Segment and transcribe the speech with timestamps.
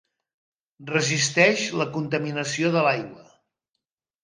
[0.91, 3.31] Resisteix la contaminació de l'aigua.